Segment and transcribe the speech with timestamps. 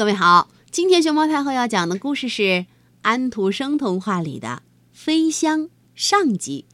[0.00, 2.64] 各位好，今天熊猫太后要讲的故事是
[3.02, 4.48] 安徒生童话里的
[4.94, 6.64] 《飞香》上集，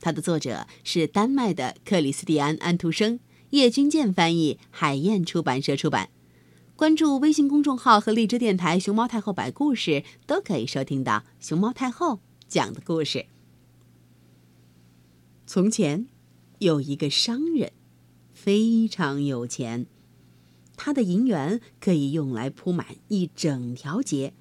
[0.00, 3.18] 它的作者是丹麦的克里斯蒂安·安徒生，
[3.50, 6.10] 叶君健翻译，海燕出版社出版。
[6.76, 13.26] 关注微信公众号和荔枝电台“熊猫太后”摆故事，都可以收听到熊猫太后讲的故事。
[15.44, 16.06] 从前，
[16.60, 17.72] 有一个商人，
[18.32, 19.86] 非常有钱。
[20.82, 24.32] 他的银元可以用来铺满一整条街，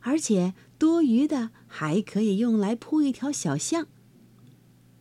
[0.00, 3.86] 而且多余的还可以用来铺一条小巷。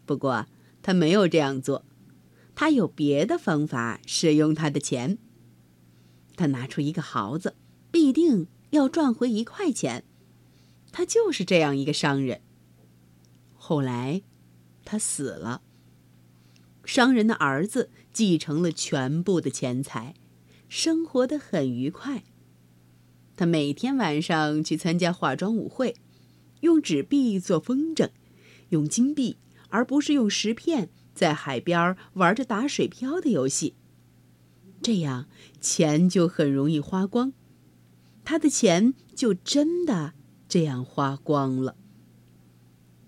[0.06, 0.46] 不过
[0.84, 1.84] 他没有这样做，
[2.54, 5.18] 他有别的方法使用他的钱。
[6.36, 7.56] 他拿出一个毫子，
[7.90, 10.04] 必定要赚回一块钱。
[10.92, 12.42] 他就是这样一个商人。
[13.56, 14.22] 后来，
[14.86, 15.64] 他死了。
[16.86, 20.14] 商人的儿子继承了全部的钱财。
[20.70, 22.24] 生活的很愉快。
[23.36, 25.96] 他每天晚上去参加化妆舞会，
[26.62, 28.10] 用纸币做风筝，
[28.70, 29.38] 用金币
[29.70, 33.74] 而不是用石片，在海边玩着打水漂的游戏。
[34.82, 35.28] 这样
[35.60, 37.34] 钱就很容易花光，
[38.24, 40.14] 他的钱就真的
[40.48, 41.76] 这样花光了。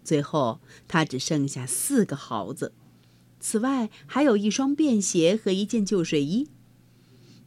[0.03, 2.73] 最后，他只剩下四个毫子，
[3.39, 6.47] 此外还有一双便鞋和一件旧睡衣。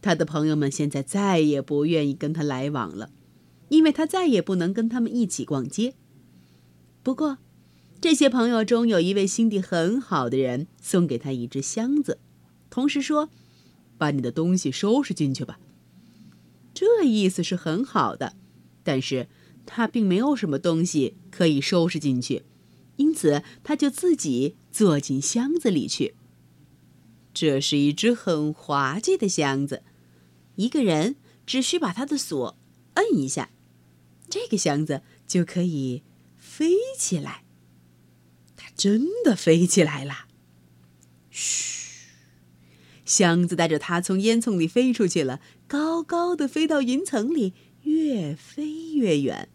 [0.04, 3.08] 他的朋友们现在再也不愿意跟他来往了，
[3.70, 5.94] 因为他再也不能跟他们一起逛街。
[7.02, 7.38] 不过，
[8.02, 12.18] 这些朋友中有一位心地很好的人送给他一只箱子，
[12.68, 13.30] 同时说
[13.96, 15.58] ：“把你的东西收拾进去吧。”
[16.74, 18.34] 这意思是很好的，
[18.82, 19.28] 但是
[19.64, 22.42] 他并没有什么东西可以收拾进去，
[22.96, 26.14] 因此他就自己坐进箱子里去。
[27.32, 29.82] 这是一只很滑稽的箱子。
[30.56, 31.16] 一个人
[31.46, 32.56] 只需把他的锁
[32.94, 33.50] 摁一下，
[34.28, 36.02] 这个箱子就可以
[36.36, 37.44] 飞起来。
[38.56, 40.26] 它真的飞起来了！
[41.30, 42.10] 嘘，
[43.04, 47.52] 箱子带着它从烟囱里飞出去了，高高的飞到云层里，
[47.82, 49.48] 越飞越远。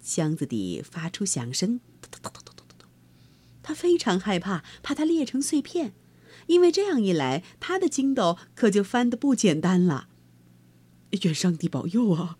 [0.00, 2.88] 箱子底发出响声，咚咚咚咚咚咚咚。
[3.62, 5.92] 他非常害怕，怕它裂成碎片。
[6.46, 10.08] 因为这样一来，他的筋斗可就翻得不简单了。
[11.22, 12.36] 愿上帝保佑啊！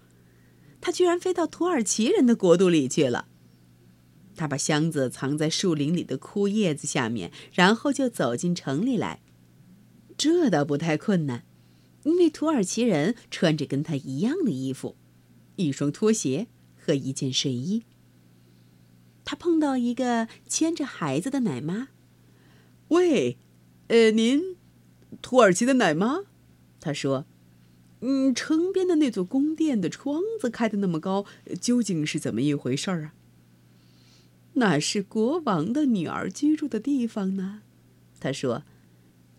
[0.80, 3.28] 他居然飞到土耳其人的国度里去了。
[4.36, 9.22] 他把箱子藏在树林里的枯叶子下面，然后就走进城里来。
[10.18, 11.44] 这倒不太困难，
[12.02, 14.96] 因为土耳其人穿着跟他一样的衣服，
[15.56, 17.84] 一双拖鞋和一件睡衣。
[19.24, 21.88] 他碰到一个牵着孩子的奶妈。
[22.88, 23.38] 喂。
[23.88, 24.56] 呃，您，
[25.22, 26.22] 土耳其的奶妈，
[26.80, 27.24] 他说
[28.02, 31.24] ：“嗯，城边的那座宫殿的窗子开的那么高，
[31.60, 33.14] 究竟是怎么一回事啊？”
[34.54, 37.62] 那是国王的女儿居住的地方呢，
[38.18, 38.64] 他说：“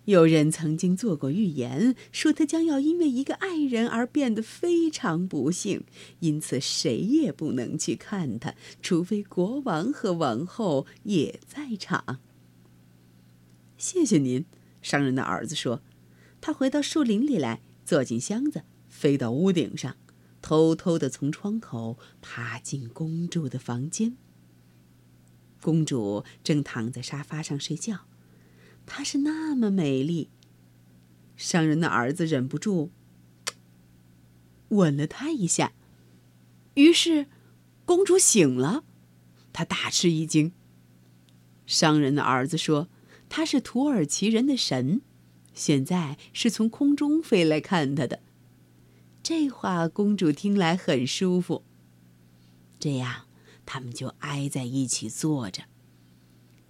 [0.06, 5.84] 有人曾经做过预言，说她将要因为一个爱人而变得非常不幸，
[6.22, 12.19] 因此谁也不能去看她，除非国王和王后也在场。”
[13.77, 14.43] 谢谢您，
[14.81, 15.83] 商人的儿子说。
[16.41, 19.95] 他回到树林里来，坐进箱子，飞到屋顶上，
[20.41, 24.17] 偷偷的从窗口爬进公主的房间。
[25.61, 28.05] 公主正躺在沙发上睡觉，
[28.88, 30.29] 她是那么美丽。
[31.35, 32.91] 商人的儿子忍不住
[34.69, 35.73] 吻了她一下，
[36.73, 37.27] 于是
[37.85, 38.83] 公主醒了，
[39.53, 40.51] 她大吃一惊。
[41.67, 42.89] 商人的儿子说。
[43.29, 45.01] 他是土耳其人的神，
[45.53, 48.19] 现在是从空中飞来看他的。
[49.21, 51.63] 这话公主听来很舒服。
[52.79, 53.25] 这样，
[53.65, 55.63] 他们就挨在一起坐着。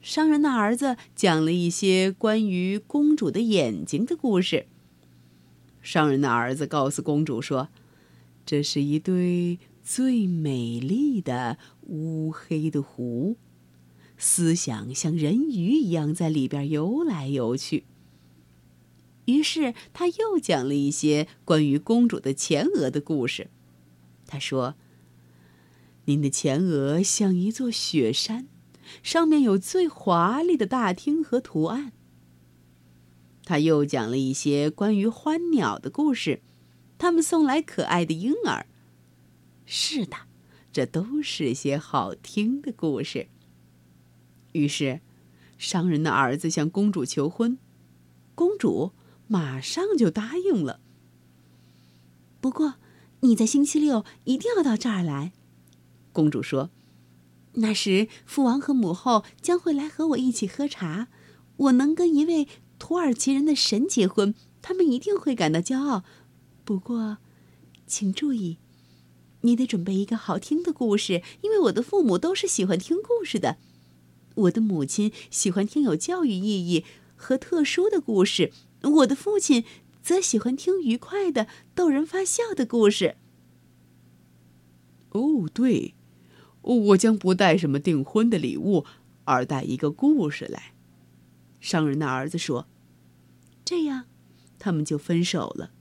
[0.02, 4.66] 商人的儿子讲了一些关于公主的眼睛的故事。
[5.82, 7.70] 商人的儿子告诉公主说
[8.46, 13.36] ：“这是一对最美丽的乌黑的湖。”
[14.18, 17.86] 思想像人鱼一样在里边游来游去。
[19.26, 23.50] 于是他又讲了一些关于公主的前额的故事。
[24.26, 24.76] 他说
[26.06, 28.48] ：“您的前额像一座雪山，
[29.04, 31.92] 上面有最华丽的大厅和图案。”
[33.44, 36.42] 他又讲了一些关于欢鸟的故事，
[36.98, 38.68] 他们送来可爱的婴儿。
[39.66, 40.18] 是的，
[40.72, 43.28] 这都是些好听的故事。
[44.58, 45.02] 于是，
[45.58, 47.58] 商人的儿子向公主求婚，
[48.36, 48.92] 公主
[49.28, 50.80] 马上就答应了。
[52.42, 52.76] 不过，
[53.22, 55.32] 你在星期六一定要到这儿来。”
[56.14, 56.70] 公主说
[57.54, 61.08] ：“那时父王和母后将会来和我一起喝茶。
[61.58, 66.04] 我能跟一位土耳其人的神结婚，他们一定会感到骄傲。
[66.64, 67.18] 不过，
[67.88, 68.58] 请注意，
[69.42, 73.58] 你得准备一个好听的故事，因为我的父母都是喜欢听故事的。
[74.38, 76.86] 我的母亲喜欢听有教育意义
[77.16, 78.52] 和特殊的故事，
[78.82, 79.64] 我的父亲
[80.02, 83.18] 则喜欢听愉快的、逗人发笑的故事。”
[85.12, 85.94] 哦，对。
[86.62, 88.84] 我将不带什么订婚的礼物，
[89.24, 90.74] 而带一个故事来。
[91.62, 92.68] 商人的儿子说
[93.64, 94.04] ：“这样，
[94.60, 95.72] 他们就分手了。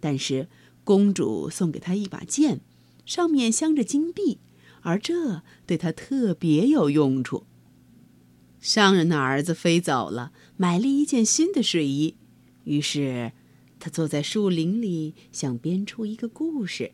[0.00, 0.48] 但是
[0.84, 2.62] 公主送给他一把剑，
[3.04, 4.38] 上面镶着金币，
[4.80, 7.44] 而这对他特别有用处。”
[8.60, 12.16] 商人的儿子飞走了，买了一件新的睡衣。
[12.64, 13.32] 于是，
[13.78, 16.92] 他坐在树林里，想编出一个故事。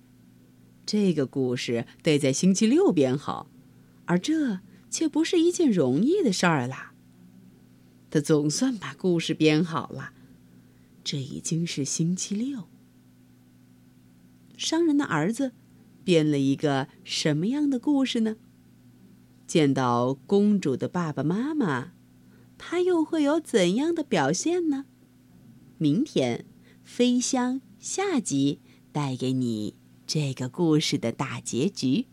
[0.86, 3.50] 这个故事得在星期六编好，
[4.04, 6.94] 而这却不是一件容易的事儿啦。
[8.08, 10.12] 他总算把故事编好了，
[11.02, 12.68] 这已经是星期六。
[14.56, 15.52] 商人的儿子
[16.04, 18.36] 编了一个什么样的故事呢？
[19.46, 21.92] 见到公主的爸爸妈妈，
[22.58, 24.86] 他又会有怎样的表现呢？
[25.78, 26.44] 明天，
[26.82, 28.60] 飞香下集
[28.92, 29.76] 带给你。
[30.06, 32.06] 这个故事的大结局。